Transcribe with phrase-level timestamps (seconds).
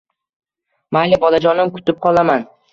[0.97, 2.53] -Mayli, bolajonim, kutib qolaman.